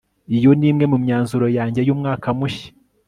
[0.35, 2.69] iyo ni imwe mu myanzuro yanjye y'umwaka mushya